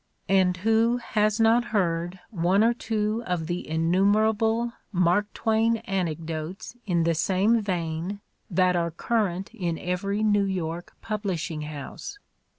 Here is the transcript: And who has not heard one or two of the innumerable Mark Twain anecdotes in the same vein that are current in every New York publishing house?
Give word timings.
And 0.29 0.57
who 0.65 0.97
has 0.97 1.39
not 1.39 1.65
heard 1.65 2.19
one 2.31 2.63
or 2.63 2.73
two 2.73 3.21
of 3.27 3.45
the 3.45 3.67
innumerable 3.69 4.73
Mark 4.91 5.31
Twain 5.31 5.77
anecdotes 5.85 6.75
in 6.87 7.03
the 7.03 7.13
same 7.13 7.61
vein 7.61 8.19
that 8.49 8.75
are 8.75 8.89
current 8.89 9.53
in 9.53 9.77
every 9.77 10.23
New 10.23 10.45
York 10.45 10.93
publishing 11.03 11.61
house? 11.61 12.17